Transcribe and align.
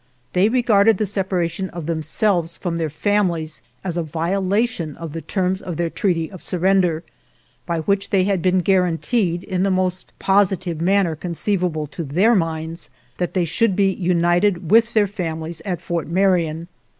They 0.33 0.49
regarded 0.49 0.97
the 0.97 1.05
separation 1.05 1.69
of 1.69 1.85
themselves 1.85 2.57
from 2.57 2.77
their 2.77 2.89
families 2.89 3.61
as 3.83 3.97
a 3.97 4.01
violation 4.01 4.97
of 4.97 5.13
the 5.13 5.21
terms 5.21 5.61
of 5.61 5.77
their 5.77 5.91
treaty 5.91 6.27
of 6.31 6.41
surrender, 6.41 7.03
by 7.67 7.81
which 7.81 8.09
they 8.09 8.23
had 8.23 8.41
been 8.41 8.61
guaranteed, 8.61 9.43
in 9.43 9.61
the 9.61 9.69
most 9.69 10.11
positive 10.17 10.81
manner 10.81 11.15
conceivable 11.15 11.85
to 11.85 12.03
their 12.03 12.33
minds, 12.33 12.89
that 13.17 13.35
they 13.35 13.45
should 13.45 13.75
be 13.75 13.93
united 13.93 14.71
with 14.71 14.95
their 14.95 15.05
fami 15.05 15.41
lies 15.43 15.61
at 15.65 15.79
Fort 15.81 16.07
Marion. 16.07 16.67